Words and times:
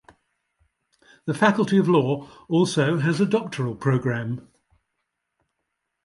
The 1.25 1.35
Faculty 1.35 1.77
of 1.77 1.87
law 1.87 2.27
also 2.49 2.97
has 2.97 3.21
a 3.21 3.25
doctoral 3.27 3.75
program. 3.75 4.47